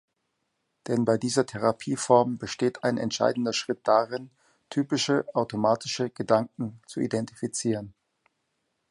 [0.87, 4.31] Denn bei dieser Therapieform besteht ein entscheidender Schritt darin,
[4.71, 7.93] typische automatische Gedanken zu identifizieren.